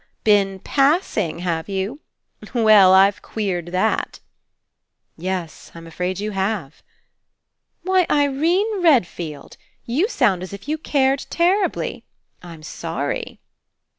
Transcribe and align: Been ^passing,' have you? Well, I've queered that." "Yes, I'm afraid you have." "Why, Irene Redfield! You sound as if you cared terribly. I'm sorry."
Been 0.23 0.57
^passing,' 0.61 1.41
have 1.41 1.69
you? 1.69 1.99
Well, 2.55 2.91
I've 2.91 3.21
queered 3.21 3.67
that." 3.67 4.19
"Yes, 5.15 5.71
I'm 5.75 5.85
afraid 5.85 6.19
you 6.19 6.31
have." 6.31 6.81
"Why, 7.83 8.07
Irene 8.09 8.81
Redfield! 8.81 9.57
You 9.85 10.07
sound 10.09 10.41
as 10.41 10.53
if 10.53 10.67
you 10.67 10.79
cared 10.79 11.27
terribly. 11.29 12.03
I'm 12.41 12.63
sorry." 12.63 13.41